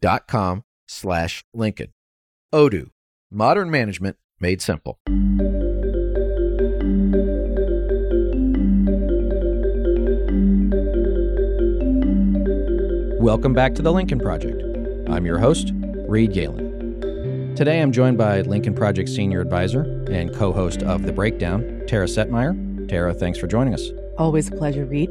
[0.00, 1.92] dot com slash Lincoln.
[2.54, 2.90] Odoo,
[3.30, 4.98] modern management made simple.
[13.20, 14.62] Welcome back to the Lincoln Project.
[15.08, 15.72] I'm your host,
[16.08, 17.54] Reed Galen.
[17.56, 22.06] Today I'm joined by Lincoln Project Senior Advisor and co host of The Breakdown, Tara
[22.06, 22.88] Setmayer.
[22.88, 23.90] Tara, thanks for joining us.
[24.16, 25.10] Always a pleasure, Reed.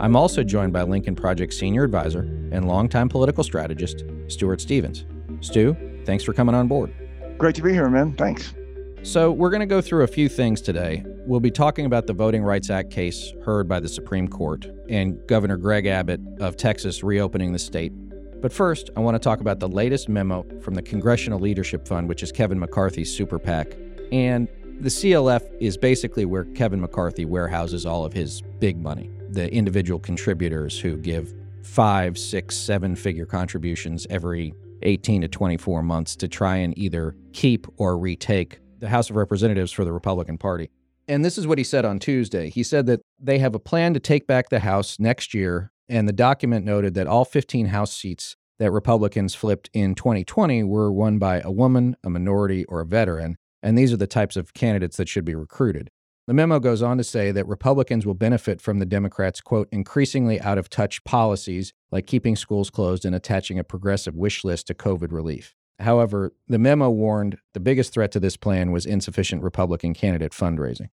[0.00, 5.04] I'm also joined by Lincoln Project Senior Advisor and longtime political strategist, Stuart Stevens.
[5.40, 6.92] Stu, thanks for coming on board.
[7.38, 8.12] Great to be here, man.
[8.14, 8.54] Thanks.
[9.02, 11.04] So, we're going to go through a few things today.
[11.26, 15.24] We'll be talking about the Voting Rights Act case heard by the Supreme Court and
[15.26, 17.92] Governor Greg Abbott of Texas reopening the state.
[18.40, 22.08] But first, I want to talk about the latest memo from the Congressional Leadership Fund,
[22.08, 23.76] which is Kevin McCarthy's super PAC.
[24.12, 24.48] And
[24.80, 29.98] the CLF is basically where Kevin McCarthy warehouses all of his big money, the individual
[30.00, 36.56] contributors who give five, six, seven figure contributions every 18 to 24 months to try
[36.56, 40.70] and either keep or retake the House of Representatives for the Republican Party.
[41.08, 42.50] And this is what he said on Tuesday.
[42.50, 46.08] He said that they have a plan to take back the House next year, and
[46.08, 51.18] the document noted that all 15 House seats that Republicans flipped in 2020 were won
[51.18, 54.96] by a woman, a minority, or a veteran, and these are the types of candidates
[54.96, 55.90] that should be recruited.
[56.26, 60.40] The memo goes on to say that Republicans will benefit from the Democrats' quote, increasingly
[60.40, 64.74] out of touch policies like keeping schools closed and attaching a progressive wish list to
[64.74, 65.54] COVID relief.
[65.80, 70.88] However, the memo warned the biggest threat to this plan was insufficient Republican candidate fundraising.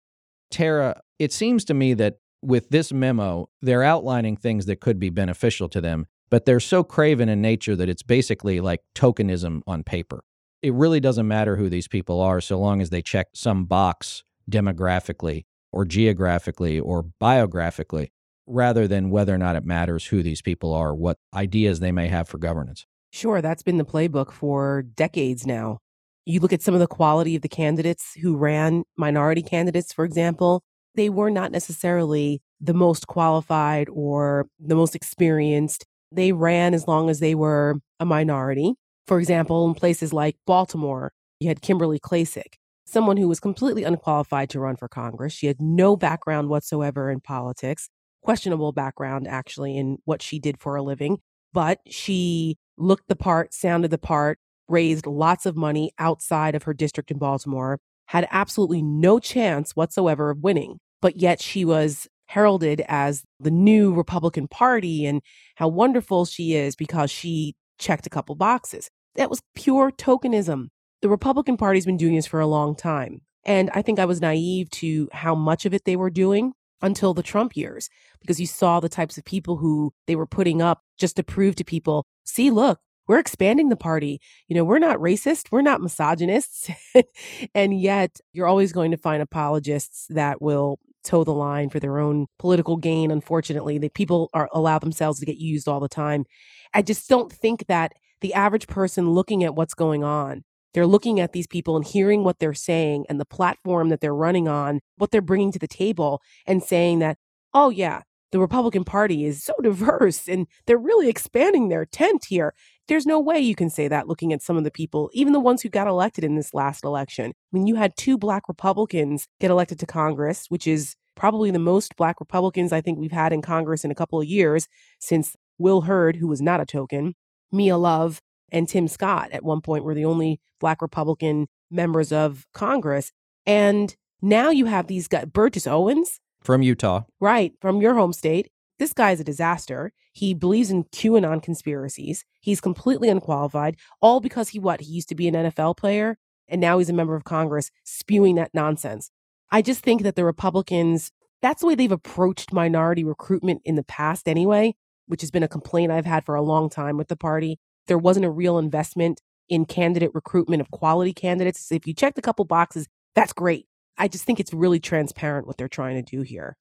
[0.50, 5.10] Tara, it seems to me that with this memo, they're outlining things that could be
[5.10, 9.82] beneficial to them, but they're so craven in nature that it's basically like tokenism on
[9.82, 10.24] paper.
[10.62, 14.24] It really doesn't matter who these people are so long as they check some box
[14.48, 18.10] demographically or geographically or biographically,
[18.46, 22.08] rather than whether or not it matters who these people are, what ideas they may
[22.08, 22.86] have for governance.
[23.10, 25.78] Sure, that's been the playbook for decades now.
[26.26, 30.04] You look at some of the quality of the candidates who ran minority candidates, for
[30.04, 30.62] example,
[30.94, 35.86] they were not necessarily the most qualified or the most experienced.
[36.12, 38.74] They ran as long as they were a minority.
[39.06, 42.57] For example, in places like Baltimore, you had Kimberly Klacik,
[42.88, 45.32] someone who was completely unqualified to run for Congress.
[45.32, 47.88] She had no background whatsoever in politics,
[48.22, 51.18] questionable background actually in what she did for a living,
[51.52, 54.38] but she looked the part, sounded the part,
[54.68, 60.30] raised lots of money outside of her district in Baltimore, had absolutely no chance whatsoever
[60.30, 60.78] of winning.
[61.00, 65.22] But yet she was heralded as the new Republican Party and
[65.56, 68.88] how wonderful she is because she checked a couple boxes.
[69.14, 70.68] That was pure tokenism.
[71.00, 73.22] The Republican Party's been doing this for a long time.
[73.44, 77.14] And I think I was naive to how much of it they were doing until
[77.14, 77.88] the Trump years,
[78.20, 81.56] because you saw the types of people who they were putting up just to prove
[81.56, 84.20] to people, see, look, we're expanding the party.
[84.48, 86.70] You know, we're not racist, we're not misogynists.
[87.54, 91.98] and yet you're always going to find apologists that will toe the line for their
[91.98, 93.10] own political gain.
[93.10, 96.26] Unfortunately, the people are allow themselves to get used all the time.
[96.74, 100.44] I just don't think that the average person looking at what's going on
[100.74, 104.14] they're looking at these people and hearing what they're saying and the platform that they're
[104.14, 107.18] running on, what they're bringing to the table, and saying that,
[107.54, 112.54] oh, yeah, the Republican Party is so diverse and they're really expanding their tent here.
[112.86, 115.40] There's no way you can say that looking at some of the people, even the
[115.40, 117.30] ones who got elected in this last election.
[117.30, 121.58] I mean, you had two black Republicans get elected to Congress, which is probably the
[121.58, 124.68] most black Republicans I think we've had in Congress in a couple of years
[125.00, 127.14] since Will Hurd, who was not a token,
[127.50, 128.20] Mia Love,
[128.50, 133.12] and Tim Scott at one point were the only black Republican members of Congress.
[133.46, 136.20] And now you have these guys, Burgess Owens.
[136.40, 137.02] From Utah.
[137.20, 138.50] Right, from your home state.
[138.78, 139.92] This guy is a disaster.
[140.12, 142.24] He believes in QAnon conspiracies.
[142.40, 144.80] He's completely unqualified, all because he what?
[144.80, 146.16] He used to be an NFL player
[146.48, 149.10] and now he's a member of Congress spewing that nonsense.
[149.50, 151.12] I just think that the Republicans,
[151.42, 154.74] that's the way they've approached minority recruitment in the past anyway,
[155.06, 157.58] which has been a complaint I've had for a long time with the party
[157.88, 161.72] there wasn't a real investment in candidate recruitment of quality candidates.
[161.72, 163.66] If you checked a couple boxes, that's great.
[163.96, 166.56] I just think it's really transparent what they're trying to do here.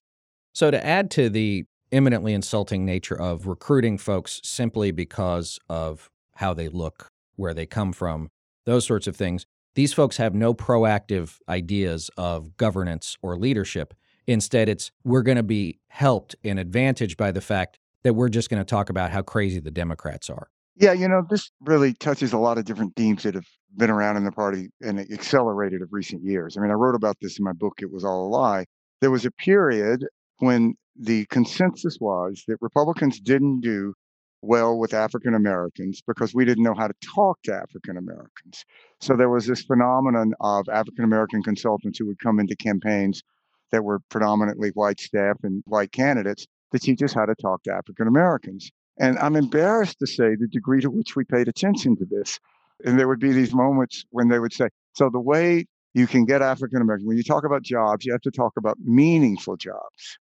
[0.53, 6.53] So, to add to the eminently insulting nature of recruiting folks simply because of how
[6.53, 8.29] they look, where they come from,
[8.65, 9.45] those sorts of things.
[9.75, 13.93] These folks have no proactive ideas of governance or leadership.
[14.25, 18.49] Instead, it's we're going to be helped and advantaged by the fact that we're just
[18.49, 20.49] going to talk about how crazy the Democrats are.
[20.79, 24.17] Yeah, you know, this really touches a lot of different themes that have been around
[24.17, 26.55] in the party and accelerated of recent years.
[26.55, 28.65] I mean, I wrote about this in my book, It Was All a Lie.
[29.01, 30.05] There was a period
[30.37, 33.95] when the consensus was that Republicans didn't do
[34.43, 38.63] well with African Americans because we didn't know how to talk to African Americans.
[39.01, 43.23] So there was this phenomenon of African American consultants who would come into campaigns
[43.71, 47.73] that were predominantly white staff and white candidates to teach us how to talk to
[47.73, 48.69] African Americans.
[48.99, 52.39] And I'm embarrassed to say the degree to which we paid attention to this.
[52.85, 56.25] And there would be these moments when they would say, so the way you can
[56.25, 60.17] get African American, when you talk about jobs, you have to talk about meaningful jobs.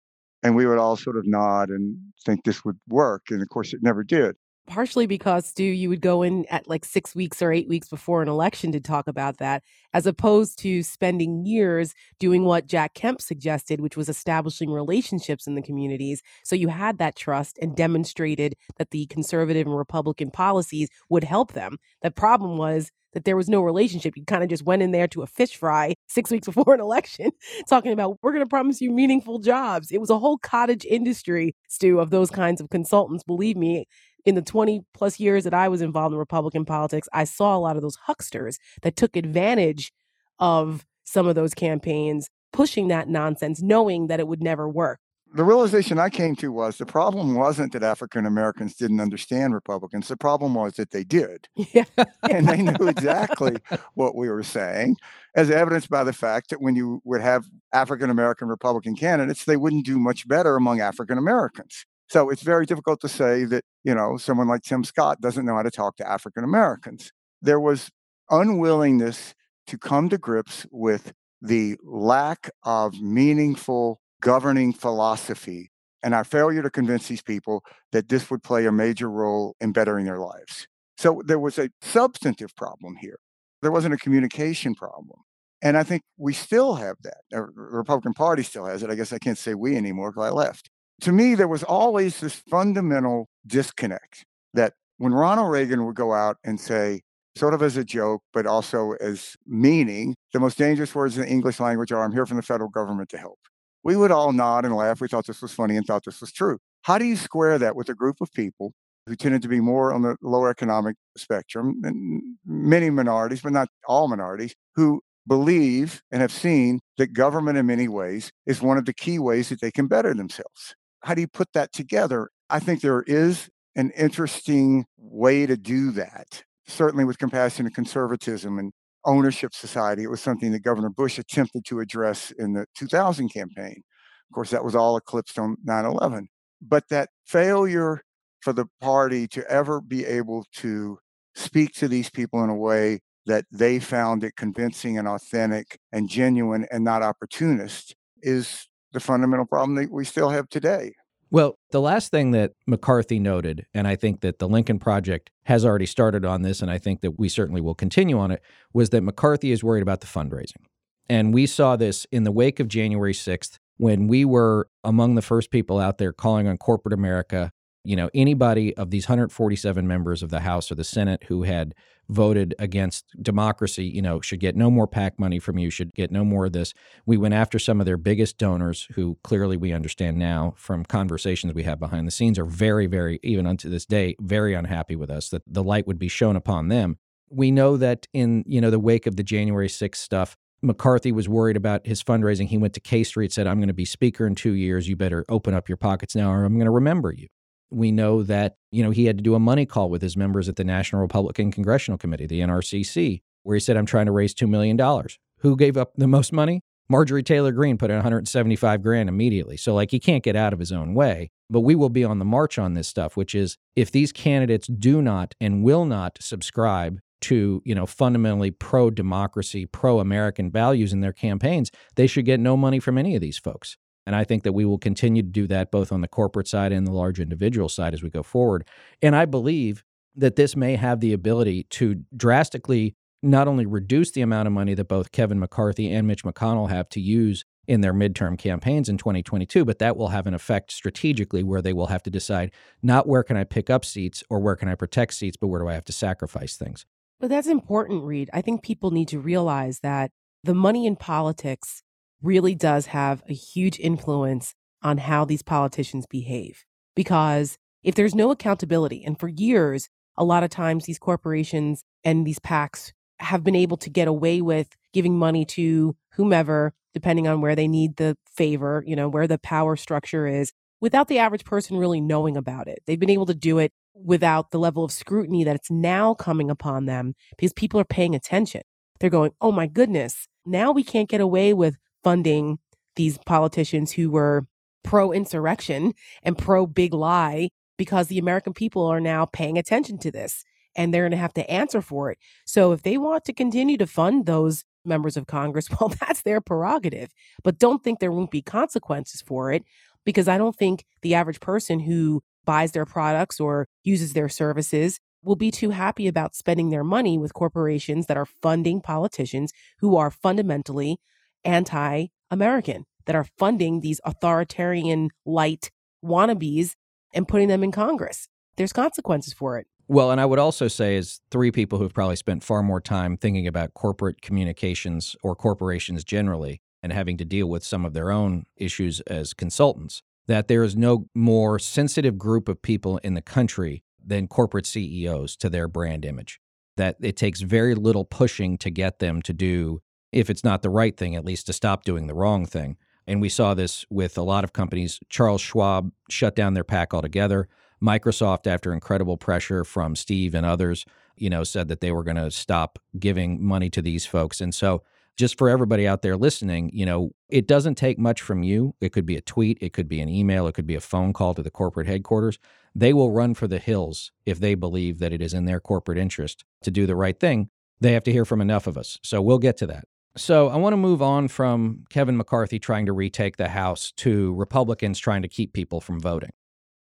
[0.44, 3.24] And we would all sort of nod and think this would work.
[3.30, 4.36] And of course, it never did
[4.68, 8.22] partially because Stu, you would go in at like six weeks or eight weeks before
[8.22, 9.64] an election to talk about that,
[9.94, 15.56] as opposed to spending years doing what Jack Kemp suggested, which was establishing relationships in
[15.56, 16.22] the communities.
[16.44, 21.54] So you had that trust and demonstrated that the conservative and Republican policies would help
[21.54, 21.78] them.
[22.02, 24.18] The problem was that there was no relationship.
[24.18, 26.82] You kind of just went in there to a fish fry six weeks before an
[26.82, 27.32] election,
[27.70, 29.92] talking about we're going to promise you meaningful jobs.
[29.92, 33.24] It was a whole cottage industry, Stu, of those kinds of consultants.
[33.24, 33.86] Believe me,
[34.26, 37.60] in the 20 plus years that I was involved in Republican politics, I saw a
[37.60, 39.92] lot of those hucksters that took advantage
[40.40, 45.00] of some of those campaigns, pushing that nonsense, knowing that it would never work.
[45.36, 50.08] The realization I came to was the problem wasn't that African Americans didn't understand Republicans.
[50.08, 51.48] The problem was that they did.
[51.74, 51.86] Yeah.
[52.30, 53.56] and they knew exactly
[53.96, 54.98] what we were saying,
[55.36, 59.58] as evidenced by the fact that when you would have African American Republican candidates, they
[59.58, 61.84] wouldn't do much better among African Americans.
[62.14, 65.56] So it's very difficult to say that, you know, someone like Tim Scott doesn't know
[65.56, 67.12] how to talk to African Americans.
[67.42, 67.90] There was
[68.30, 69.34] unwillingness
[69.66, 71.12] to come to grips with
[71.42, 75.72] the lack of meaningful governing philosophy
[76.04, 79.72] and our failure to convince these people that this would play a major role in
[79.72, 80.68] bettering their lives.
[81.00, 83.18] So there was a substantive problem here.
[83.64, 85.22] There wasn't a communication problem.
[85.64, 87.22] And I think we still have that.
[87.32, 88.92] The Republican Party still has it.
[88.92, 90.70] I guess I can't say we anymore because I left
[91.02, 96.38] to me, there was always this fundamental disconnect that when Ronald Reagan would go out
[96.44, 97.02] and say,
[97.36, 101.30] sort of as a joke, but also as meaning, the most dangerous words in the
[101.30, 103.40] English language are, I'm here from the federal government to help.
[103.84, 105.02] We would all nod and laugh.
[105.02, 106.60] We thought this was funny and thought this was true.
[106.84, 108.74] How do you square that with a group of people
[109.08, 113.68] who tended to be more on the lower economic spectrum, and many minorities, but not
[113.88, 118.86] all minorities, who believe and have seen that government in many ways is one of
[118.86, 120.76] the key ways that they can better themselves?
[121.04, 122.30] How do you put that together?
[122.50, 126.44] I think there is an interesting way to do that.
[126.68, 128.72] Certainly with compassion and conservatism and
[129.06, 133.84] ownership society, it was something that Governor Bush attempted to address in the 2000 campaign.
[134.30, 136.30] Of course, that was all eclipsed on 9 11.
[136.62, 138.02] But that failure
[138.42, 141.00] for the party to ever be able to
[141.36, 146.10] speak to these people in a way that they found it convincing and authentic and
[146.10, 150.94] genuine and not opportunist is the fundamental problem that we still have today.
[151.32, 155.66] Well, the last thing that McCarthy noted, and I think that the Lincoln Project has
[155.66, 158.92] already started on this, and I think that we certainly will continue on it, was
[158.92, 160.66] that McCarthy is worried about the fundraising.
[161.10, 165.24] And we saw this in the wake of January 6th when we were among the
[165.24, 167.52] first people out there calling on corporate America
[167.84, 171.76] you know, anybody of these 147 members of the House or the Senate who had
[172.10, 176.12] voted against democracy, you know, should get no more PAC money from you, should get
[176.12, 176.74] no more of this.
[177.06, 181.54] We went after some of their biggest donors who clearly we understand now from conversations
[181.54, 185.10] we have behind the scenes are very, very, even unto this day, very unhappy with
[185.10, 186.98] us that the light would be shown upon them.
[187.30, 191.28] We know that in, you know, the wake of the January 6th stuff, McCarthy was
[191.28, 192.48] worried about his fundraising.
[192.48, 194.88] He went to K Street, said, I'm going to be speaker in two years.
[194.88, 197.28] You better open up your pockets now or I'm going to remember you
[197.74, 200.48] we know that you know he had to do a money call with his members
[200.50, 204.34] at the National Republican Congressional Committee, the NRCC, where he said, "I'm trying to raise
[204.34, 206.62] two million dollars." Who gave up the most money?
[206.90, 209.58] Marjorie Taylor Greene put in 175 grand immediately.
[209.58, 211.32] So like he can't get out of his own way.
[211.50, 214.68] But we will be on the march on this stuff, which is if these candidates
[214.68, 220.92] do not and will not subscribe to, you know, fundamentally pro democracy, pro American values
[220.92, 223.78] in their campaigns, they should get no money from any of these folks.
[224.06, 226.72] And I think that we will continue to do that both on the corporate side
[226.72, 228.68] and the large individual side as we go forward.
[229.02, 229.84] And I believe
[230.16, 234.74] that this may have the ability to drastically not only reduce the amount of money
[234.74, 238.98] that both Kevin McCarthy and Mitch McConnell have to use in their midterm campaigns in
[238.98, 243.08] 2022, but that will have an effect strategically where they will have to decide not
[243.08, 245.70] where can I pick up seats or where can I protect seats, but where do
[245.70, 246.86] I have to sacrifice things.
[247.22, 248.30] But that's important, Reed.
[248.34, 250.12] I think people need to realize that
[250.44, 251.83] the money in politics
[252.24, 256.66] really does have a huge influence on how these politicians behave.
[256.96, 262.26] Because if there's no accountability, and for years, a lot of times these corporations and
[262.26, 267.42] these PACs have been able to get away with giving money to whomever, depending on
[267.42, 270.52] where they need the favor, you know, where the power structure is,
[270.82, 272.80] without the average person really knowing about it.
[272.86, 276.50] They've been able to do it without the level of scrutiny that it's now coming
[276.50, 278.62] upon them because people are paying attention.
[279.00, 282.60] They're going, oh my goodness, now we can't get away with funding
[282.96, 284.46] these politicians who were
[284.84, 290.12] pro insurrection and pro big lie because the American people are now paying attention to
[290.12, 290.44] this
[290.76, 292.18] and they're going to have to answer for it.
[292.46, 296.42] So if they want to continue to fund those members of Congress, well, that's their
[296.42, 297.10] prerogative.
[297.44, 299.64] But don't think there won't be consequences for it
[300.06, 305.00] because I don't think the average person who buys their products or uses their services
[305.24, 309.96] will be too happy about spending their money with corporations that are funding politicians who
[309.96, 310.98] are fundamentally
[311.46, 315.70] anti American, that are funding these authoritarian light
[316.04, 316.72] wannabes
[317.14, 318.28] and putting them in Congress.
[318.56, 319.68] There's consequences for it.
[319.88, 323.18] Well, and I would also say, as three people who've probably spent far more time
[323.18, 328.10] thinking about corporate communications or corporations generally and having to deal with some of their
[328.10, 333.22] own issues as consultants, that there is no more sensitive group of people in the
[333.22, 336.40] country than corporate CEOs to their brand image.
[336.78, 339.82] That it takes very little pushing to get them to do,
[340.14, 342.78] if it's not the right thing, at least to stop doing the wrong thing.
[343.06, 345.00] And we saw this with a lot of companies.
[345.10, 347.50] Charles Schwab shut down their PAC altogether.
[347.82, 350.86] Microsoft, after incredible pressure from Steve and others,
[351.18, 354.40] you know, said that they were going to stop giving money to these folks.
[354.40, 354.84] And so,
[355.16, 358.74] just for everybody out there listening, you know, it doesn't take much from you.
[358.82, 361.14] It could be a tweet, it could be an email, it could be a phone
[361.14, 362.40] call to the corporate headquarters.
[362.74, 366.00] They will run for the hills if they believe that it is in their corporate
[366.00, 367.50] interest to do the right thing.
[367.80, 368.98] They have to hear from enough of us.
[369.04, 369.86] So we'll get to that.
[370.16, 374.34] So I want to move on from Kevin McCarthy trying to retake the House to
[374.36, 376.30] Republicans trying to keep people from voting.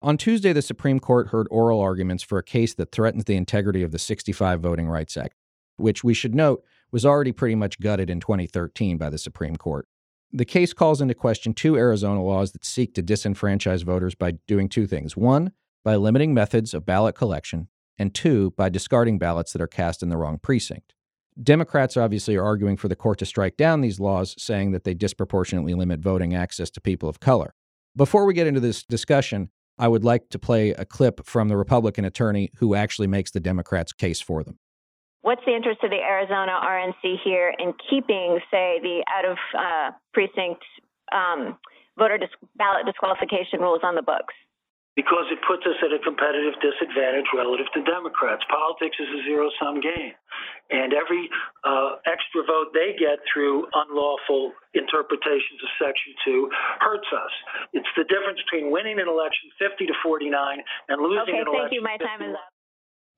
[0.01, 3.83] On Tuesday, the Supreme Court heard oral arguments for a case that threatens the integrity
[3.83, 5.33] of the 65 Voting Rights Act,
[5.75, 9.87] which we should note was already pretty much gutted in 2013 by the Supreme Court.
[10.31, 14.69] The case calls into question two Arizona laws that seek to disenfranchise voters by doing
[14.69, 15.17] two things.
[15.17, 15.51] One,
[15.83, 17.67] by limiting methods of ballot collection,
[17.97, 20.93] and two, by discarding ballots that are cast in the wrong precinct.
[21.41, 24.93] Democrats obviously are arguing for the court to strike down these laws, saying that they
[24.93, 27.53] disproportionately limit voting access to people of color.
[27.95, 31.57] Before we get into this discussion, I would like to play a clip from the
[31.57, 34.57] Republican attorney who actually makes the Democrats' case for them.
[35.21, 39.91] What's the interest of the Arizona RNC here in keeping, say, the out of uh,
[40.13, 40.63] precinct
[41.11, 41.57] um,
[41.97, 44.33] voter dis- ballot disqualification rules on the books?
[44.97, 48.41] because it puts us at a competitive disadvantage relative to Democrats.
[48.49, 50.17] Politics is a zero sum game.
[50.69, 51.29] And every
[51.63, 57.31] uh, extra vote they get through unlawful interpretations of Section 2 hurts us.
[57.73, 60.59] It's the difference between winning an election 50 to 49
[60.89, 61.55] and losing okay, an election.
[61.55, 61.81] Okay, thank you.
[61.81, 62.51] My time is up.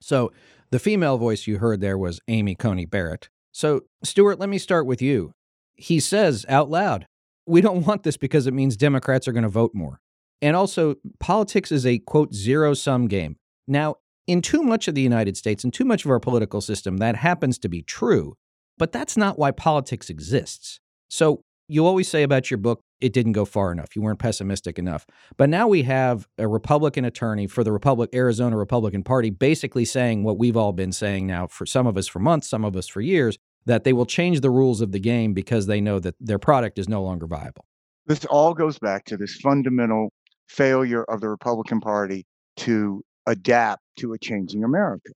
[0.02, 0.32] So
[0.72, 3.30] the female voice you heard there was Amy Coney Barrett.
[3.52, 5.34] So, Stuart, let me start with you.
[5.76, 7.08] He says out loud,
[7.48, 10.00] we don't want this because it means Democrats are going to vote more.
[10.42, 13.38] And also, politics is a quote, zero sum game.
[13.68, 13.96] Now,
[14.30, 17.16] in too much of the United States and too much of our political system, that
[17.16, 18.36] happens to be true,
[18.78, 20.80] but that's not why politics exists.
[21.10, 23.96] So, you always say about your book, it didn't go far enough.
[23.96, 25.06] You weren't pessimistic enough.
[25.38, 30.24] But now we have a Republican attorney for the Republic Arizona Republican Party basically saying
[30.24, 32.88] what we've all been saying now for some of us for months, some of us
[32.88, 36.16] for years, that they will change the rules of the game because they know that
[36.20, 37.66] their product is no longer viable.
[38.08, 40.12] This all goes back to this fundamental
[40.48, 42.26] failure of the Republican Party
[42.58, 45.12] to adapt to a changing America.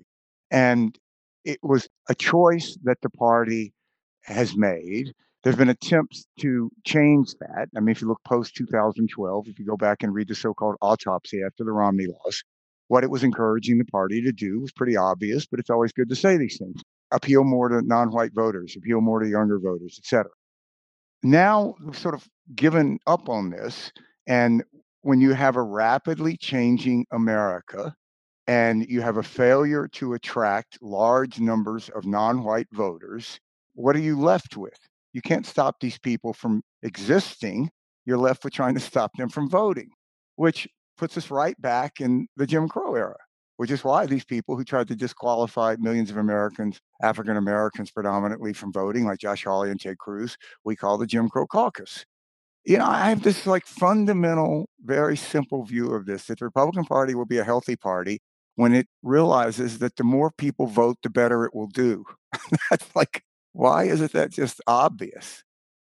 [0.52, 0.98] And
[1.44, 3.74] it was a choice that the party
[4.22, 5.14] has made.
[5.44, 7.68] There's been attempts to change that.
[7.76, 10.54] I mean, if you look post 2012, if you go back and read the so
[10.54, 12.44] called autopsy after the Romney loss,
[12.88, 16.10] what it was encouraging the party to do was pretty obvious, but it's always good
[16.10, 20.00] to say these things appeal more to non white voters, appeal more to younger voters,
[20.02, 20.32] et cetera.
[21.24, 23.92] Now we've sort of given up on this,
[24.28, 24.64] and
[25.02, 27.96] when you have a rapidly changing America
[28.48, 33.40] and you have a failure to attract large numbers of non white voters,
[33.76, 34.78] what are you left with?
[35.14, 37.70] You can't stop these people from existing.
[38.06, 39.90] You're left with trying to stop them from voting,
[40.36, 43.16] which puts us right back in the Jim Crow era,
[43.58, 48.52] which is why these people who tried to disqualify millions of Americans, African Americans predominantly,
[48.52, 50.36] from voting, like Josh Hawley and Ted Cruz,
[50.66, 52.06] we call the Jim Crow caucus.
[52.66, 56.86] you know, I have this like fundamental, very simple view of this that the Republican
[56.86, 58.20] Party will be a healthy party
[58.56, 62.06] when it realizes that the more people vote, the better it will do.
[62.70, 65.44] That's like, why isn't that just obvious?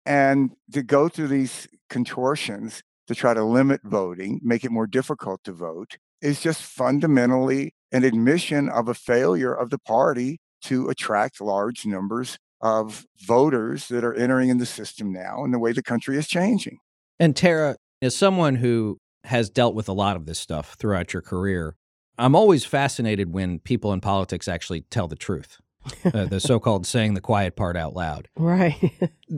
[0.05, 5.43] And to go through these contortions to try to limit voting, make it more difficult
[5.43, 11.41] to vote, is just fundamentally an admission of a failure of the party to attract
[11.41, 15.83] large numbers of voters that are entering in the system now and the way the
[15.83, 16.77] country is changing.
[17.19, 21.21] And Tara, as someone who has dealt with a lot of this stuff throughout your
[21.21, 21.75] career,
[22.19, 25.59] I'm always fascinated when people in politics actually tell the truth.
[26.05, 28.27] uh, the so-called saying the quiet part out loud.
[28.35, 28.75] Right.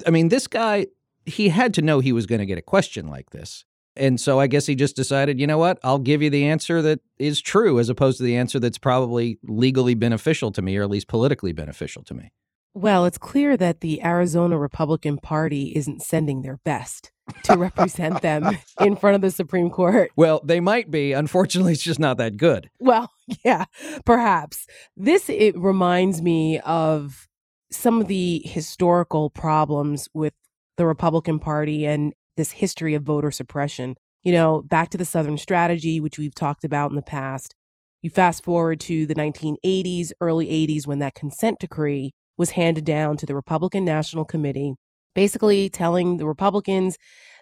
[0.06, 0.88] I mean, this guy
[1.26, 3.66] he had to know he was going to get a question like this.
[3.96, 5.78] And so I guess he just decided, you know what?
[5.84, 9.38] I'll give you the answer that is true as opposed to the answer that's probably
[9.44, 12.32] legally beneficial to me or at least politically beneficial to me.
[12.74, 17.12] Well, it's clear that the Arizona Republican Party isn't sending their best
[17.44, 20.12] to represent them in front of the Supreme Court.
[20.16, 21.14] Well, they might be.
[21.14, 22.70] Unfortunately, it's just not that good.
[22.80, 23.12] Well,
[23.46, 23.66] yeah,
[24.06, 24.68] perhaps.
[24.96, 27.28] This it reminds me of
[27.72, 30.34] some of the historical problems with
[30.78, 33.96] the Republican Party and this history of voter suppression.
[34.24, 37.56] You know, back to the Southern strategy, which we've talked about in the past.
[38.02, 43.18] You fast forward to the 1980s, early 80s, when that consent decree was handed down
[43.18, 44.76] to the Republican National Committee,
[45.14, 46.98] basically telling the Republicans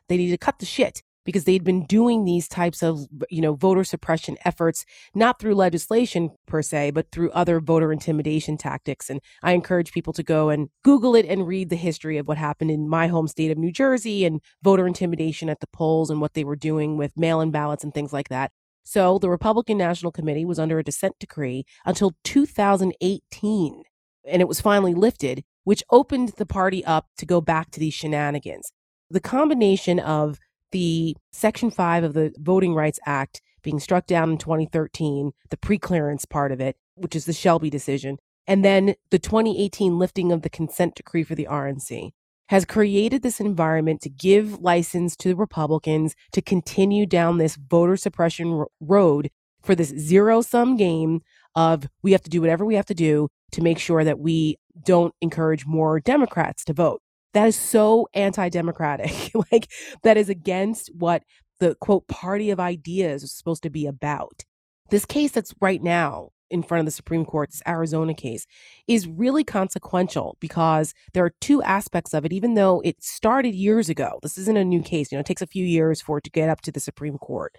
[0.07, 3.53] they need to cut the shit because they'd been doing these types of you know
[3.53, 4.83] voter suppression efforts
[5.13, 9.09] not through legislation per se but through other voter intimidation tactics.
[9.09, 12.37] And i encourage people to go and google it and read the history of what
[12.37, 16.19] happened in my home state of new jersey and voter intimidation at the polls and
[16.19, 18.51] what they were doing with mail-in ballots and things like that.
[18.83, 23.83] So the republican national committee was under a dissent decree until 2018
[24.27, 27.93] and it was finally lifted which opened the party up to go back to these
[27.93, 28.71] shenanigans.
[29.09, 30.39] The combination of
[30.71, 36.29] the Section 5 of the Voting Rights Act being struck down in 2013, the preclearance
[36.29, 40.49] part of it, which is the Shelby decision, and then the 2018 lifting of the
[40.49, 42.11] consent decree for the RNC
[42.49, 47.95] has created this environment to give license to the Republicans to continue down this voter
[47.95, 49.29] suppression road
[49.61, 51.21] for this zero sum game
[51.55, 54.57] of we have to do whatever we have to do to make sure that we
[54.83, 57.01] don't encourage more Democrats to vote
[57.33, 59.71] that is so anti-democratic like
[60.03, 61.23] that is against what
[61.59, 64.45] the quote party of ideas is supposed to be about
[64.89, 68.47] this case that's right now in front of the Supreme Court, this Arizona case,
[68.87, 73.89] is really consequential because there are two aspects of it, even though it started years
[73.89, 74.19] ago.
[74.23, 75.11] This isn't a new case.
[75.11, 77.17] You know, it takes a few years for it to get up to the Supreme
[77.17, 77.55] Court.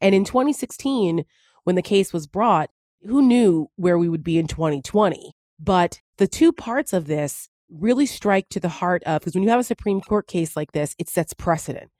[0.00, 1.24] And in 2016,
[1.64, 2.70] when the case was brought,
[3.02, 5.34] who knew where we would be in 2020?
[5.62, 9.50] But the two parts of this really strike to the heart of because when you
[9.50, 11.90] have a Supreme Court case like this, it sets precedent.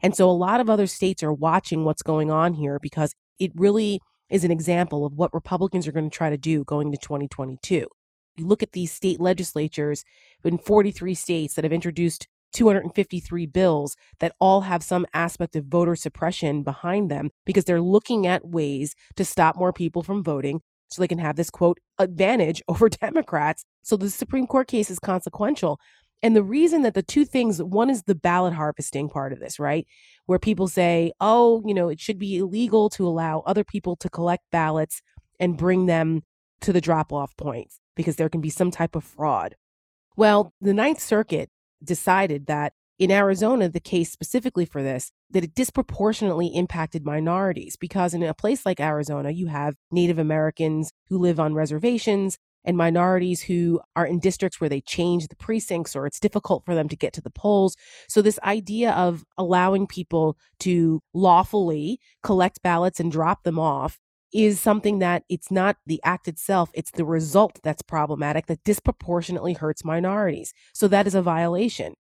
[0.00, 3.50] And so a lot of other states are watching what's going on here because it
[3.56, 4.00] really
[4.30, 7.88] is an example of what Republicans are going to try to do going to 2022.
[8.36, 10.04] You look at these state legislatures
[10.44, 15.96] in 43 states that have introduced 253 bills that all have some aspect of voter
[15.96, 21.00] suppression behind them because they're looking at ways to stop more people from voting so
[21.00, 23.64] they can have this quote advantage over Democrats.
[23.82, 25.80] So the Supreme Court case is consequential.
[26.22, 29.60] And the reason that the two things, one is the ballot harvesting part of this,
[29.60, 29.86] right?
[30.26, 34.08] Where people say, oh, you know, it should be illegal to allow other people to
[34.08, 35.00] collect ballots
[35.38, 36.22] and bring them
[36.62, 39.54] to the drop off points because there can be some type of fraud.
[40.16, 41.50] Well, the Ninth Circuit
[41.84, 48.12] decided that in Arizona, the case specifically for this, that it disproportionately impacted minorities because
[48.12, 53.42] in a place like Arizona, you have Native Americans who live on reservations and minorities
[53.42, 56.96] who are in districts where they change the precincts or it's difficult for them to
[56.96, 57.76] get to the polls.
[58.08, 63.98] So, this idea of allowing people to lawfully collect ballots and drop them off
[64.34, 69.54] is something that it's not the act itself, it's the result that's problematic that disproportionately
[69.54, 70.52] hurts minorities.
[70.74, 71.94] So, that is a violation.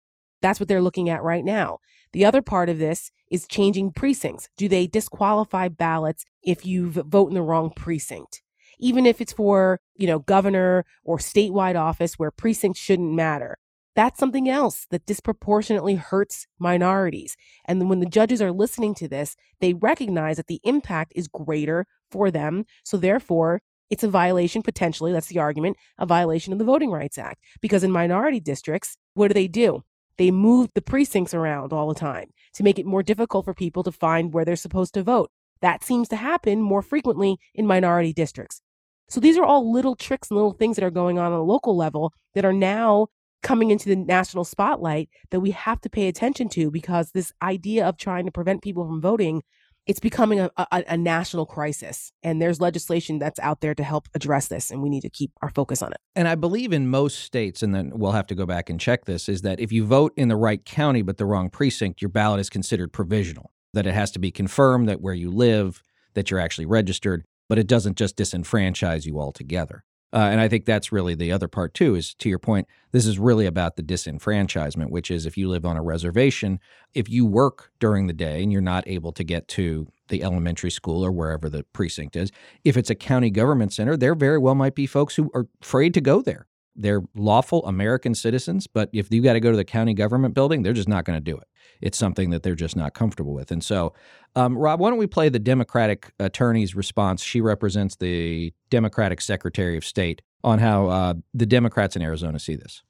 [0.47, 1.81] That's what they're looking at right now.
[2.13, 4.49] The other part of this is changing precincts.
[4.57, 8.43] Do they disqualify ballots if you vote in the wrong precinct?
[8.79, 13.59] Even if it's for, you know, governor or statewide office where precincts shouldn't matter.
[13.97, 17.37] That's something else that disproportionately hurts minorities.
[17.65, 21.87] And when the judges are listening to this, they recognize that the impact is greater
[22.09, 22.67] for them.
[22.85, 27.19] So therefore, it's a violation potentially, that's the argument, a violation of the Voting Rights
[27.19, 27.43] Act.
[27.61, 29.83] Because in minority districts, what do they do?
[30.19, 33.83] They move the precincts around all the time to make it more difficult for people
[33.83, 35.31] to find where they're supposed to vote.
[35.61, 38.61] That seems to happen more frequently in minority districts.
[39.09, 41.43] So these are all little tricks and little things that are going on on a
[41.43, 43.09] local level that are now
[43.43, 47.87] coming into the national spotlight that we have to pay attention to because this idea
[47.87, 49.43] of trying to prevent people from voting
[49.87, 54.09] it's becoming a, a, a, national crisis and there's legislation that's out there to help
[54.15, 55.99] address this and we need to keep our focus on it.
[56.15, 59.05] And i believe in most states and then we'll have to go back and check
[59.05, 62.09] this is that if you vote in the right county but the wrong precinct your
[62.09, 65.83] ballot is considered provisional that it has to be confirmed that where you live
[66.15, 70.65] that you're actually registered but it doesn't just disenfranchise you altogether uh, and I think
[70.65, 71.95] that's really the other part too.
[71.95, 75.65] Is to your point, this is really about the disenfranchisement, which is if you live
[75.65, 76.61] on a reservation,
[76.95, 80.71] if you work during the day and you're not able to get to the elementary
[80.71, 82.31] school or wherever the precinct is,
[82.65, 85.93] if it's a county government center, there very well might be folks who are afraid
[85.95, 86.47] to go there.
[86.77, 90.63] They're lawful American citizens, but if you got to go to the county government building,
[90.63, 91.49] they're just not going to do it.
[91.81, 93.51] It's something that they're just not comfortable with.
[93.51, 93.93] And so,
[94.35, 97.23] um, Rob, why don't we play the Democratic attorney's response?
[97.23, 102.57] She represents the Democratic Secretary of State on how uh, the Democrats in Arizona see
[102.57, 102.83] this.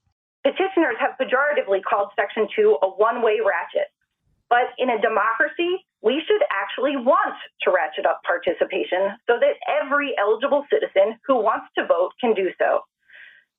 [0.44, 3.88] Petitioners have pejoratively called Section 2 a one way ratchet.
[4.49, 10.14] But in a democracy, we should actually want to ratchet up participation so that every
[10.18, 12.87] eligible citizen who wants to vote can do so.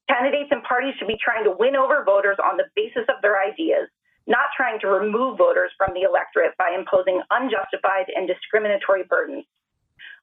[0.08, 3.36] Candidates and parties should be trying to win over voters on the basis of their
[3.36, 3.92] ideas,
[4.28, 9.46] not trying to remove voters from the electorate by imposing unjustified and discriminatory burdens.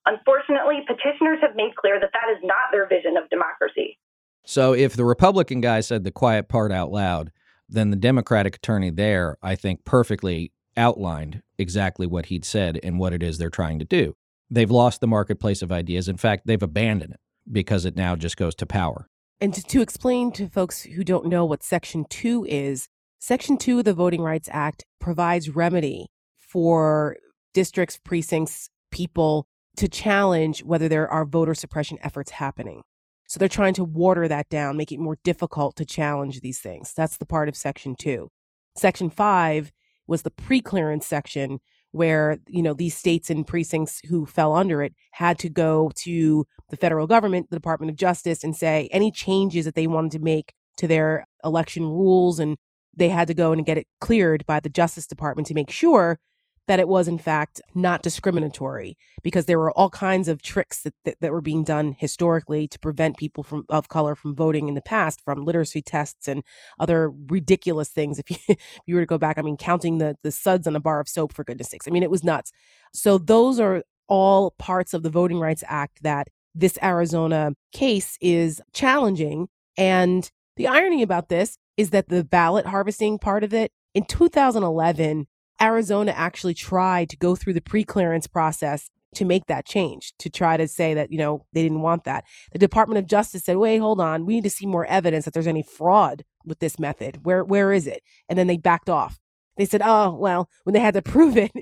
[0.07, 3.99] Unfortunately, petitioners have made clear that that is not their vision of democracy.
[4.45, 7.33] So if the Republican guy said the quiet part out loud,
[7.69, 13.15] then the Democratic attorney there, I think, perfectly outlined exactly what he'd said and what
[13.15, 14.15] it is they're trying to do.
[14.51, 16.09] They've lost the marketplace of ideas.
[16.09, 19.09] In fact, they've abandoned it because it now just goes to power.
[19.41, 22.89] And to, to explain to folks who don't know what Section 2 is,
[23.27, 27.17] Section 2 of the Voting Rights Act provides remedy for
[27.55, 29.47] districts, precincts, people
[29.79, 32.83] to challenge whether there are voter suppression efforts happening.
[33.27, 36.93] So they're trying to water that down, make it more difficult to challenge these things.
[36.95, 38.29] That's the part of Section 2.
[38.77, 39.73] Section 5
[40.07, 41.61] was the pre-clearance section
[41.93, 46.45] where you know these states and precincts who fell under it had to go to
[46.69, 50.19] the federal government the department of justice and say any changes that they wanted to
[50.19, 52.59] make to their election rules and
[52.97, 56.19] they had to go and get it cleared by the justice department to make sure
[56.67, 60.95] that it was in fact not discriminatory because there were all kinds of tricks that,
[61.05, 64.75] that, that, were being done historically to prevent people from of color from voting in
[64.75, 66.43] the past from literacy tests and
[66.79, 68.19] other ridiculous things.
[68.19, 70.77] If you, if you were to go back i mean counting the the suds on
[70.77, 71.87] a bar of soap for goodness sakes.
[71.87, 72.53] I mean it was nuts.
[72.93, 78.63] So those are all parts of the voting rights act that this arizona case is
[78.73, 79.49] challenging.
[79.77, 85.27] And the irony about this is that the ballot harvesting part of it in 2011
[85.61, 90.57] Arizona actually tried to go through the pre-clearance process to make that change, to try
[90.57, 92.25] to say that, you know, they didn't want that.
[92.53, 95.35] The Department of Justice said, wait, hold on, we need to see more evidence that
[95.35, 97.21] there's any fraud with this method.
[97.25, 98.03] Where where is it?
[98.29, 99.21] And then they backed off.
[99.57, 101.53] They said, oh, well, when they had to prove it,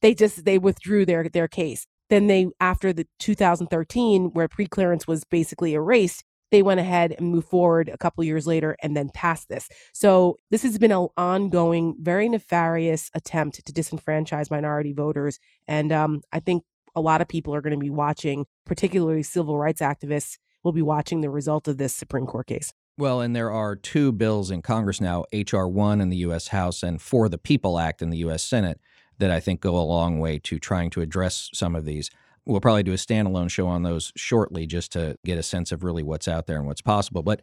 [0.00, 1.86] they just they withdrew their their case.
[2.08, 7.48] Then they after the 2013 where pre-clearance was basically erased, they went ahead and moved
[7.48, 9.68] forward a couple years later and then passed this.
[9.92, 15.40] So this has been an ongoing, very nefarious attempt to disenfranchise minority voters.
[15.66, 16.62] And um, I think
[16.94, 20.82] a lot of people are going to be watching, particularly civil rights activists, will be
[20.82, 22.74] watching the result of this Supreme Court case.
[22.98, 25.66] Well, and there are two bills in Congress now, H.R.
[25.66, 26.48] 1 in the U.S.
[26.48, 28.44] House and For the People Act in the U.S.
[28.44, 28.78] Senate,
[29.16, 32.10] that I think go a long way to trying to address some of these.
[32.46, 35.84] We'll probably do a standalone show on those shortly just to get a sense of
[35.84, 37.22] really what's out there and what's possible.
[37.22, 37.40] But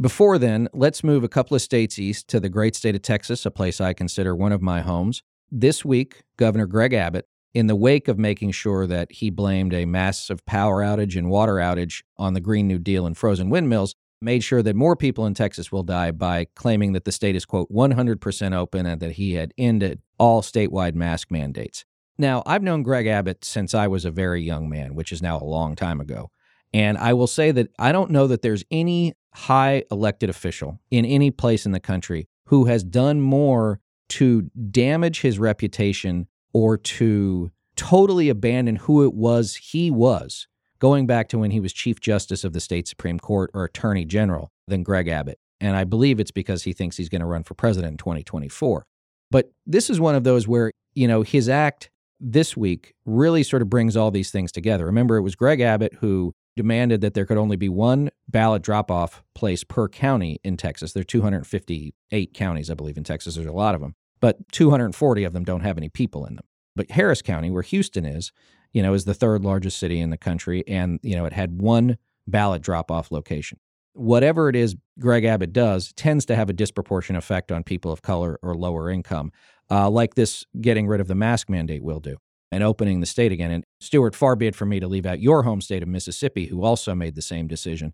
[0.00, 3.44] before then, let's move a couple of states east to the great state of Texas,
[3.44, 5.22] a place I consider one of my homes.
[5.50, 9.86] This week, Governor Greg Abbott, in the wake of making sure that he blamed a
[9.86, 14.44] massive power outage and water outage on the Green New Deal and frozen windmills, made
[14.44, 17.70] sure that more people in Texas will die by claiming that the state is, quote,
[17.70, 21.84] 100% open and that he had ended all statewide mask mandates.
[22.18, 25.38] Now, I've known Greg Abbott since I was a very young man, which is now
[25.38, 26.30] a long time ago.
[26.74, 31.04] And I will say that I don't know that there's any high elected official in
[31.04, 37.50] any place in the country who has done more to damage his reputation or to
[37.76, 42.42] totally abandon who it was he was, going back to when he was Chief Justice
[42.42, 45.38] of the state Supreme Court or Attorney General, than Greg Abbott.
[45.60, 48.84] And I believe it's because he thinks he's going to run for president in 2024.
[49.30, 53.62] But this is one of those where, you know, his act this week really sort
[53.62, 54.84] of brings all these things together.
[54.86, 58.90] Remember, it was Greg Abbott who demanded that there could only be one ballot drop
[58.90, 60.92] off place per county in Texas.
[60.92, 63.36] There are 258 counties, I believe, in Texas.
[63.36, 66.44] There's a lot of them, but 240 of them don't have any people in them.
[66.74, 68.32] But Harris County, where Houston is,
[68.72, 71.60] you know, is the third largest city in the country, and you know it had
[71.60, 73.58] one ballot drop off location.
[73.98, 78.02] whatever it is Greg Abbott does tends to have a disproportionate effect on people of
[78.02, 79.32] color or lower income,
[79.70, 82.16] uh, like this getting rid of the mask mandate will do
[82.50, 83.50] and opening the state again.
[83.50, 86.46] And Stuart, far be it from me to leave out your home state of Mississippi,
[86.46, 87.92] who also made the same decision.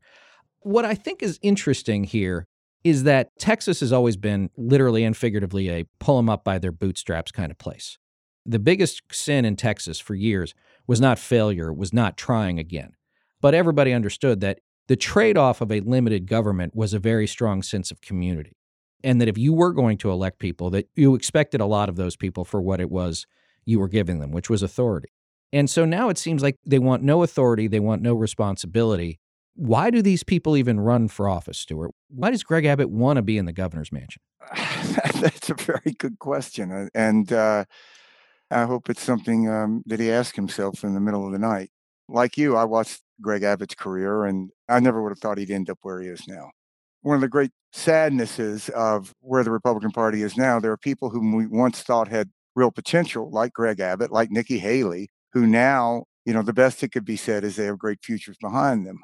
[0.61, 2.47] What I think is interesting here
[2.85, 6.73] is that Texas has always been literally and figuratively a pull them up by their
[6.73, 7.99] bootstraps kind of place.
[8.47, 10.55] The biggest sin in Texas for years
[10.87, 12.93] was not failure, was not trying again.
[13.41, 17.63] But everybody understood that the trade off of a limited government was a very strong
[17.63, 18.57] sense of community.
[19.05, 21.95] And that if you were going to elect people, that you expected a lot of
[21.97, 23.27] those people for what it was
[23.64, 25.11] you were giving them, which was authority.
[25.53, 29.21] And so now it seems like they want no authority, they want no responsibility.
[29.55, 31.93] Why do these people even run for office, Stuart?
[32.09, 34.21] Why does Greg Abbott want to be in the governor's mansion?
[35.21, 36.90] That's a very good question.
[36.93, 37.67] And uh,
[38.51, 41.71] I hope it's something um, that he asks himself in the middle of the night.
[42.09, 45.71] Like you, I watched Greg Abbott's career, and I never would have thought he'd end
[45.71, 46.51] up where he is now.
[47.05, 51.11] One of the great sadnesses of where the Republican Party is now, there are people
[51.11, 56.05] whom we once thought had real potential, like Greg Abbott, like Nikki Haley, who now,
[56.25, 59.01] you know, the best that could be said is they have great futures behind them.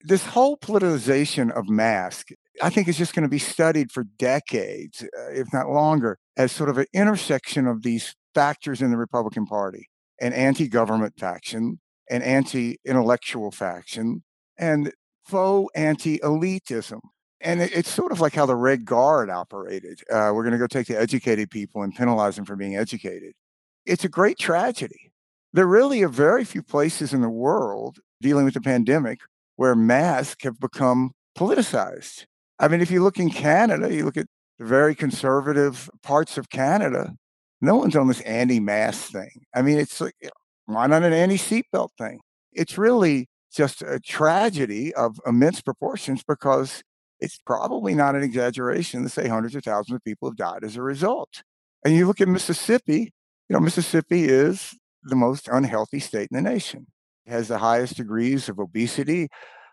[0.00, 2.28] This whole politicization of mask,
[2.62, 6.50] I think, is just going to be studied for decades, uh, if not longer, as
[6.50, 11.78] sort of an intersection of these factors in the Republican Party an anti government faction,
[12.08, 14.22] an anti intellectual faction,
[14.56, 14.92] and
[15.26, 17.00] faux anti elitism
[17.44, 20.00] and it, it's sort of like how the Red Guard operated.
[20.10, 23.34] Uh, we're going to go take the educated people and penalize them for being educated.
[23.86, 25.12] It's a great tragedy.
[25.52, 29.20] There really are very few places in the world dealing with the pandemic
[29.56, 32.24] where masks have become politicized.
[32.58, 34.26] I mean, if you look in Canada, you look at
[34.58, 37.14] the very conservative parts of Canada,
[37.60, 39.44] no one's on this anti-mask thing.
[39.54, 40.14] I mean, it's like,
[40.66, 42.20] why not an anti-seatbelt thing?
[42.52, 46.82] It's really just a tragedy of immense proportions because
[47.20, 50.76] it's probably not an exaggeration to say hundreds of thousands of people have died as
[50.76, 51.42] a result.
[51.84, 53.12] And you look at Mississippi,
[53.48, 56.86] you know, Mississippi is the most unhealthy state in the nation.
[57.26, 59.28] It has the highest degrees of obesity,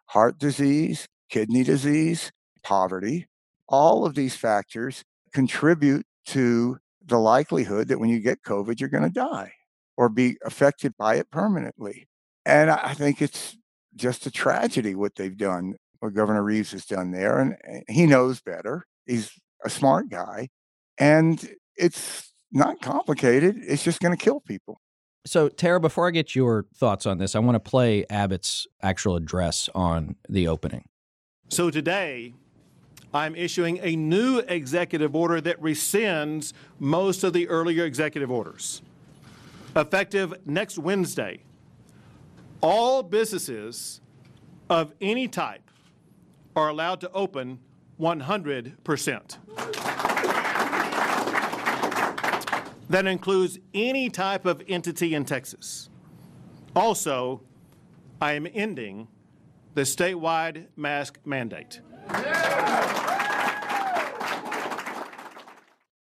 [0.07, 2.31] heart disease, kidney disease,
[2.63, 3.27] poverty.
[3.67, 9.03] All of these factors contribute to the likelihood that when you get COVID, you're going
[9.03, 9.53] to die
[9.97, 12.07] or be affected by it permanently.
[12.45, 13.57] And I think it's
[13.95, 18.05] just a tragedy what they've done what Governor Reeves has done there, and eh, he
[18.05, 18.85] knows better.
[19.05, 19.31] He's
[19.63, 20.49] a smart guy,
[20.97, 23.55] and it's not complicated.
[23.61, 24.81] It's just going to kill people.
[25.25, 29.15] So, Tara, before I get your thoughts on this, I want to play Abbott's actual
[29.15, 30.85] address on the opening.
[31.49, 32.33] So, today,
[33.13, 38.81] I'm issuing a new executive order that rescinds most of the earlier executive orders.
[39.75, 41.41] Effective next Wednesday,
[42.61, 44.01] all businesses
[44.67, 45.70] of any type
[46.55, 47.59] are allowed to open
[47.99, 49.37] 100%.
[52.89, 55.89] That includes any type of entity in Texas.
[56.75, 57.41] Also,
[58.21, 59.07] I am ending
[59.73, 61.79] the statewide mask mandate.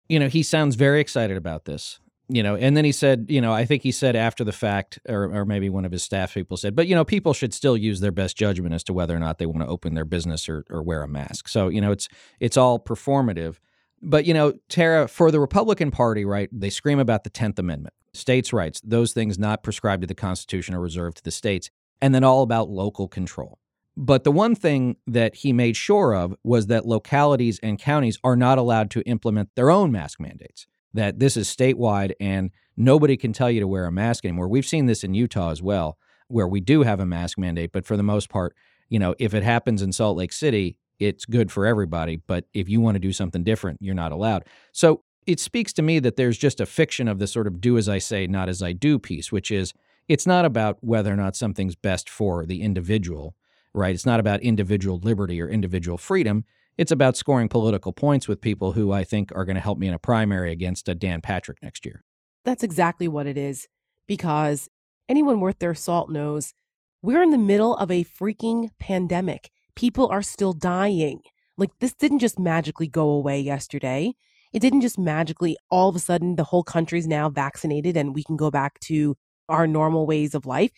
[0.07, 1.99] You know, he sounds very excited about this
[2.31, 4.99] you know, and then he said, you know, I think he said after the fact,
[5.09, 7.75] or, or maybe one of his staff people said, but you know, people should still
[7.75, 10.47] use their best judgment as to whether or not they want to open their business
[10.47, 11.47] or, or wear a mask.
[11.47, 12.07] So you know, it's
[12.39, 13.57] it's all performative.
[14.01, 16.49] But you know, Tara, for the Republican Party, right?
[16.51, 20.75] They scream about the Tenth Amendment, states' rights, those things not prescribed to the Constitution
[20.75, 23.57] are reserved to the states, and then all about local control.
[23.97, 28.37] But the one thing that he made sure of was that localities and counties are
[28.37, 33.33] not allowed to implement their own mask mandates that this is statewide and nobody can
[33.33, 34.47] tell you to wear a mask anymore.
[34.47, 35.97] We've seen this in Utah as well,
[36.27, 38.55] where we do have a mask mandate, but for the most part,
[38.89, 42.17] you know, if it happens in Salt Lake City, it's good for everybody.
[42.17, 44.45] But if you want to do something different, you're not allowed.
[44.71, 47.77] So it speaks to me that there's just a fiction of the sort of do
[47.77, 49.73] as I say, not as I do piece, which is
[50.07, 53.35] it's not about whether or not something's best for the individual,
[53.73, 53.93] right?
[53.93, 56.45] It's not about individual liberty or individual freedom.
[56.79, 59.89] It's about scoring political points with people who I think are going to help me
[59.89, 62.05] in a primary against a Dan Patrick next year.
[62.45, 63.67] That's exactly what it is.
[64.07, 64.69] Because
[65.09, 66.53] anyone worth their salt knows
[67.01, 69.51] we're in the middle of a freaking pandemic.
[69.75, 71.19] People are still dying.
[71.57, 74.13] Like, this didn't just magically go away yesterday.
[74.53, 78.23] It didn't just magically, all of a sudden, the whole country's now vaccinated and we
[78.23, 79.17] can go back to
[79.49, 80.71] our normal ways of life.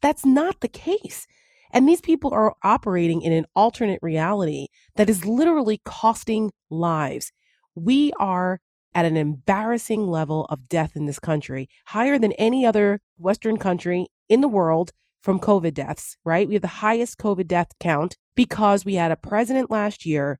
[0.00, 1.26] That's not the case.
[1.72, 7.32] And these people are operating in an alternate reality that is literally costing lives.
[7.74, 8.60] We are
[8.94, 14.06] at an embarrassing level of death in this country, higher than any other Western country
[14.28, 16.48] in the world from COVID deaths, right?
[16.48, 20.38] We have the highest COVID death count because we had a president last year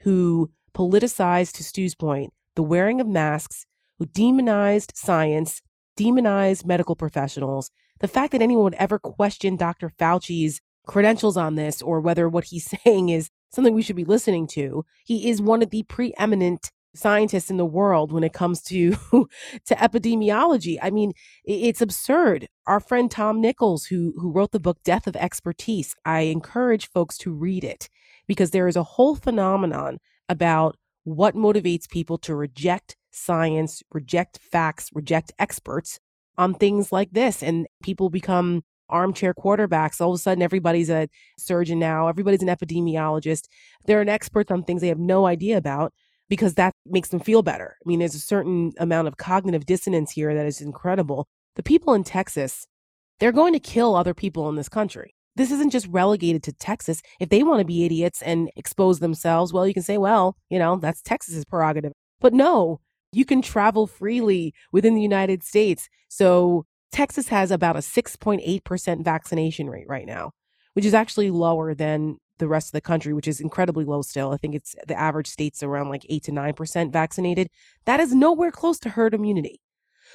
[0.00, 3.64] who politicized, to Stu's point, the wearing of masks,
[3.98, 5.62] who demonized science,
[5.96, 7.70] demonized medical professionals.
[8.00, 9.88] The fact that anyone would ever question Dr.
[9.88, 14.46] Fauci's credentials on this or whether what he's saying is something we should be listening
[14.48, 14.84] to.
[15.04, 18.92] He is one of the preeminent scientists in the world when it comes to
[19.66, 20.78] to epidemiology.
[20.80, 21.12] I mean,
[21.44, 22.48] it's absurd.
[22.66, 27.18] Our friend Tom Nichols, who who wrote the book Death of Expertise, I encourage folks
[27.18, 27.88] to read it
[28.26, 34.90] because there is a whole phenomenon about what motivates people to reject science, reject facts,
[34.94, 36.00] reject experts
[36.38, 40.00] on things like this, and people become armchair quarterbacks.
[40.00, 42.08] All of a sudden, everybody's a surgeon now.
[42.08, 43.44] Everybody's an epidemiologist.
[43.86, 45.92] They're an expert on things they have no idea about
[46.28, 47.76] because that makes them feel better.
[47.84, 51.26] I mean, there's a certain amount of cognitive dissonance here that is incredible.
[51.56, 52.66] The people in Texas,
[53.20, 55.14] they're going to kill other people in this country.
[55.36, 57.02] This isn't just relegated to Texas.
[57.18, 60.58] If they want to be idiots and expose themselves, well, you can say, well, you
[60.58, 61.92] know, that's Texas's prerogative.
[62.20, 62.80] But no,
[63.14, 65.88] you can travel freely within the United States.
[66.08, 70.32] So Texas has about a 6.8% vaccination rate right now,
[70.74, 74.32] which is actually lower than the rest of the country, which is incredibly low still.
[74.32, 77.48] I think it's the average state's around like 8 to 9% vaccinated.
[77.84, 79.60] That is nowhere close to herd immunity.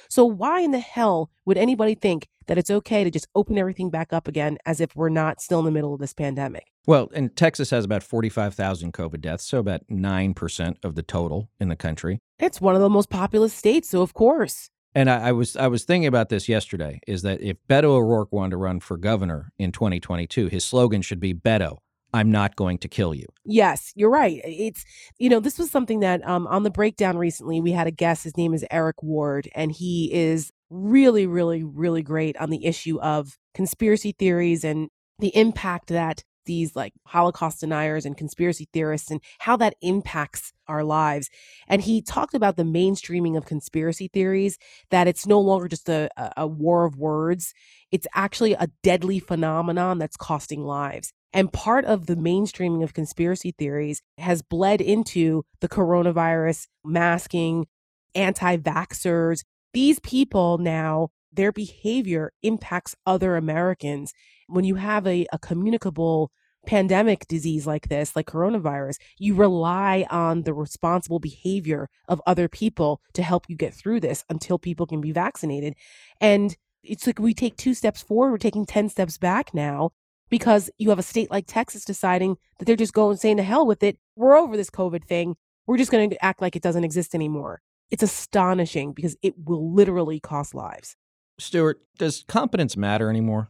[0.08, 3.90] So, why in the hell would anybody think that it's okay to just open everything
[3.90, 6.64] back up again as if we're not still in the middle of this pandemic?
[6.86, 11.68] Well, and Texas has about 45,000 COVID deaths, so about 9% of the total in
[11.68, 12.20] the country.
[12.40, 14.70] It's one of the most populous states, so of course.
[14.94, 17.00] And I, I, was I was thinking about this yesterday.
[17.06, 21.20] Is that if Beto O'Rourke wanted to run for governor in 2022, his slogan should
[21.20, 21.78] be Beto,
[22.12, 23.26] I'm not going to kill you.
[23.44, 24.40] Yes, you're right.
[24.44, 24.84] It's,
[25.18, 28.24] you know, this was something that um, on the breakdown recently, we had a guest.
[28.24, 33.00] His name is Eric Ward, and he is really, really, really great on the issue
[33.00, 39.20] of conspiracy theories and the impact that these like Holocaust deniers and conspiracy theorists and
[39.40, 41.28] how that impacts our lives.
[41.68, 44.58] And he talked about the mainstreaming of conspiracy theories,
[44.90, 47.52] that it's no longer just a, a war of words,
[47.90, 51.12] it's actually a deadly phenomenon that's costing lives.
[51.32, 57.66] And part of the mainstreaming of conspiracy theories has bled into the coronavirus, masking,
[58.14, 59.44] anti vaxxers.
[59.72, 64.12] These people now, their behavior impacts other Americans.
[64.46, 66.30] When you have a, a communicable
[66.66, 73.00] pandemic disease like this, like coronavirus, you rely on the responsible behavior of other people
[73.14, 75.74] to help you get through this until people can be vaccinated.
[76.20, 79.92] And it's like we take two steps forward, we're taking 10 steps back now
[80.28, 83.66] because you have a state like Texas deciding that they're just going saying to hell
[83.66, 83.98] with it.
[84.16, 85.36] We're over this COVID thing.
[85.66, 87.60] We're just going to act like it doesn't exist anymore.
[87.90, 90.96] It's astonishing because it will literally cost lives.
[91.40, 93.48] Stuart, does competence matter anymore?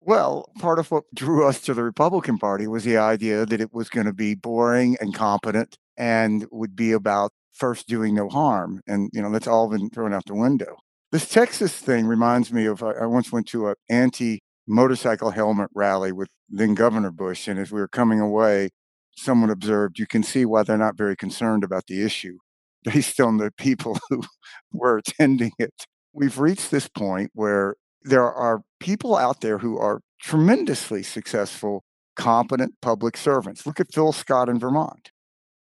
[0.00, 3.74] Well, part of what drew us to the Republican Party was the idea that it
[3.74, 8.80] was going to be boring and competent and would be about first doing no harm.
[8.86, 10.76] And, you know, that's all been thrown out the window.
[11.10, 16.12] This Texas thing reminds me of I once went to an anti motorcycle helmet rally
[16.12, 17.48] with then Governor Bush.
[17.48, 18.70] And as we were coming away,
[19.16, 22.38] someone observed, you can see why they're not very concerned about the issue
[22.84, 24.22] based on the people who
[24.72, 25.74] were attending it.
[26.18, 31.84] We've reached this point where there are people out there who are tremendously successful,
[32.16, 33.64] competent public servants.
[33.64, 35.12] Look at Phil Scott in Vermont.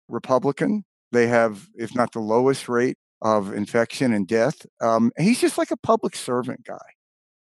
[0.09, 4.65] Republican, they have, if not the lowest rate of infection and death.
[4.81, 6.77] Um, he's just like a public servant guy.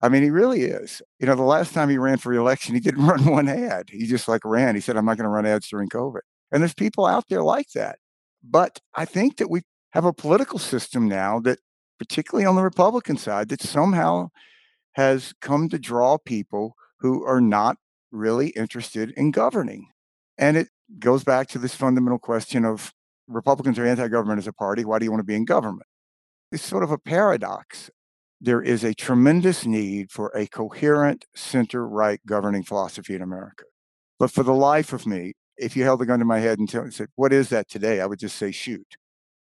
[0.03, 1.01] I mean, he really is.
[1.19, 3.89] You know, the last time he ran for reelection, he didn't run one ad.
[3.91, 4.75] He just like ran.
[4.75, 6.21] He said, I'm not going to run ads during COVID.
[6.53, 7.99] And there's people out there like that.
[8.45, 11.61] But I think that we have a political system now that,
[11.99, 14.29] particularly on the Republican side, that somehow
[14.93, 17.77] has come to draw people who are not
[18.11, 19.89] really interested in governing.
[20.39, 22.93] And it goes back to this fundamental question of
[23.29, 24.85] Republicans are anti government as a party.
[24.85, 25.87] Why do you want to be in government?
[26.53, 27.91] It's sort of a paradox
[28.41, 33.65] there is a tremendous need for a coherent center right governing philosophy in America.
[34.19, 36.69] But for the life of me, if you held a gun to my head and
[36.69, 38.01] tell, said, What is that today?
[38.01, 38.97] I would just say, Shoot.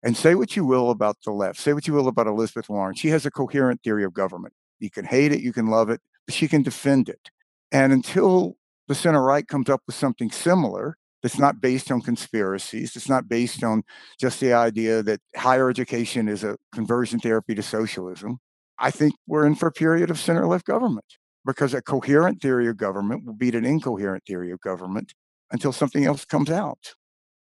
[0.04, 2.96] And say what you will about the left, say what you will about Elizabeth Warren.
[2.96, 4.54] She has a coherent theory of government.
[4.80, 7.30] You can hate it, you can love it, but she can defend it.
[7.72, 12.96] And until the center right comes up with something similar, that's not based on conspiracies.
[12.96, 13.84] It's not based on
[14.20, 18.38] just the idea that higher education is a conversion therapy to socialism.
[18.80, 21.06] I think we're in for a period of center left government
[21.46, 25.14] because a coherent theory of government will beat an incoherent theory of government
[25.52, 26.94] until something else comes out.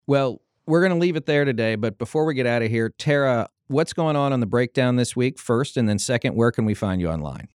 [0.07, 1.77] Well, we're going to leave it there today.
[1.77, 5.15] But before we get out of here, Tara, what's going on on the breakdown this
[5.17, 5.77] week, first?
[5.77, 7.49] And then second, where can we find you online?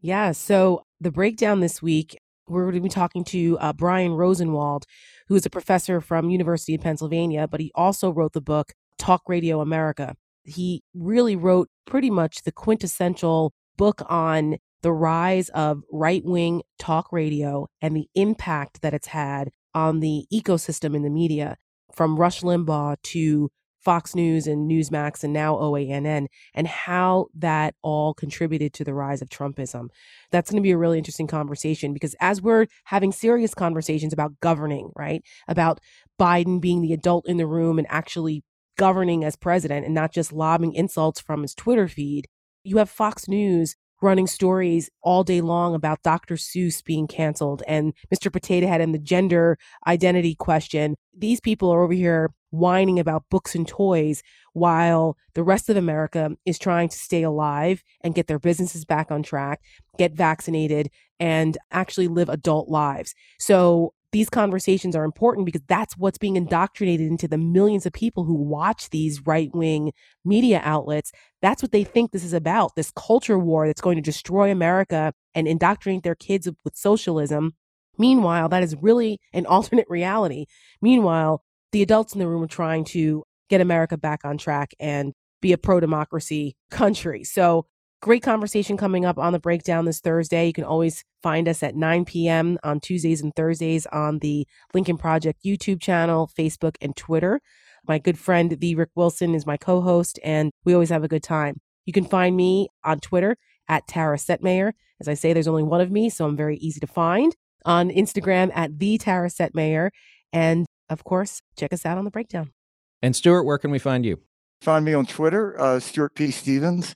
[0.00, 0.32] Yeah.
[0.32, 4.84] So the breakdown this week, we're going to be talking to uh, Brian Rosenwald,
[5.28, 9.22] who is a professor from University of Pennsylvania, but he also wrote the book Talk
[9.28, 10.14] Radio America.
[10.44, 17.10] He really wrote pretty much the quintessential book on the rise of right wing talk
[17.10, 21.56] radio and the impact that it's had on the ecosystem in the media,
[21.96, 23.50] from Rush Limbaugh to
[23.84, 29.20] Fox News and Newsmax and now OANN, and how that all contributed to the rise
[29.20, 29.88] of Trumpism.
[30.32, 34.40] That's going to be a really interesting conversation because as we're having serious conversations about
[34.40, 35.80] governing, right, about
[36.18, 38.42] Biden being the adult in the room and actually
[38.76, 42.26] governing as president and not just lobbing insults from his Twitter feed,
[42.64, 46.34] you have Fox News running stories all day long about Dr.
[46.36, 48.30] Seuss being canceled and Mr.
[48.30, 50.94] Potato Head and the gender identity question.
[51.16, 56.30] These people are over here whining about books and toys while the rest of America
[56.44, 59.60] is trying to stay alive and get their businesses back on track,
[59.98, 63.14] get vaccinated, and actually live adult lives.
[63.40, 68.22] So these conversations are important because that's what's being indoctrinated into the millions of people
[68.22, 69.92] who watch these right wing
[70.24, 71.10] media outlets.
[71.42, 75.12] That's what they think this is about this culture war that's going to destroy America
[75.34, 77.56] and indoctrinate their kids with socialism.
[77.98, 80.46] Meanwhile, that is really an alternate reality.
[80.80, 81.42] Meanwhile,
[81.72, 85.12] the adults in the room are trying to get America back on track and
[85.42, 87.24] be a pro democracy country.
[87.24, 87.66] So
[88.04, 90.46] Great conversation coming up on the breakdown this Thursday.
[90.46, 92.58] You can always find us at 9 p.m.
[92.62, 97.40] on Tuesdays and Thursdays on the Lincoln Project YouTube channel, Facebook, and Twitter.
[97.88, 101.08] My good friend, the Rick Wilson, is my co host, and we always have a
[101.08, 101.62] good time.
[101.86, 103.38] You can find me on Twitter
[103.70, 104.72] at Tara Setmayer.
[105.00, 107.34] As I say, there's only one of me, so I'm very easy to find.
[107.64, 109.88] On Instagram at the Tara Setmayer.
[110.30, 112.52] And of course, check us out on the breakdown.
[113.00, 114.20] And Stuart, where can we find you?
[114.60, 116.30] Find me on Twitter, uh, Stuart P.
[116.30, 116.94] Stevens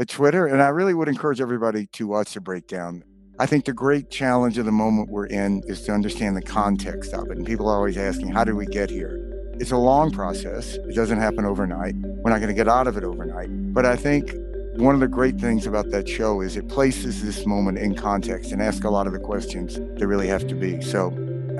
[0.00, 0.46] at Twitter.
[0.46, 3.04] And I really would encourage everybody to watch the breakdown.
[3.38, 7.12] I think the great challenge of the moment we're in is to understand the context
[7.12, 7.36] of it.
[7.36, 9.26] And people are always asking, how did we get here?
[9.60, 10.74] It's a long process.
[10.74, 11.94] It doesn't happen overnight.
[11.94, 13.48] We're not going to get out of it overnight.
[13.74, 14.32] But I think
[14.76, 18.52] one of the great things about that show is it places this moment in context
[18.52, 20.80] and asks a lot of the questions that really have to be.
[20.80, 21.08] So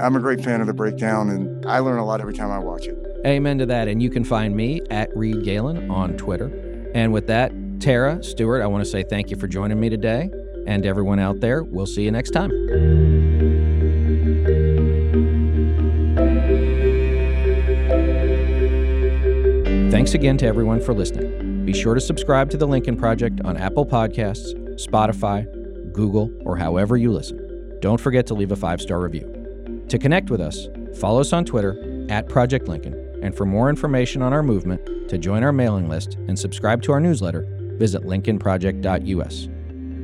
[0.01, 2.59] I'm a great fan of the breakdown, and I learn a lot every time I
[2.59, 2.97] watch it.
[3.27, 3.87] Amen to that.
[3.87, 6.51] And you can find me at Reed Galen on Twitter.
[6.95, 10.31] And with that, Tara, Stuart, I want to say thank you for joining me today.
[10.67, 12.51] And everyone out there, we'll see you next time.
[19.91, 21.65] Thanks again to everyone for listening.
[21.65, 25.45] Be sure to subscribe to The Lincoln Project on Apple Podcasts, Spotify,
[25.93, 27.79] Google, or however you listen.
[27.81, 29.85] Don't forget to leave a five star review.
[29.89, 30.69] To connect with us,
[31.01, 32.95] follow us on Twitter at Project Lincoln.
[33.23, 36.93] And for more information on our movement, to join our mailing list, and subscribe to
[36.93, 37.47] our newsletter,
[37.81, 39.49] visit lincolnproject.us.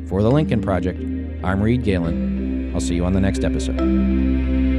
[0.09, 0.99] For the Lincoln Project,
[1.45, 2.73] I'm Reed Galen.
[2.75, 4.76] I'll see you on the next episode.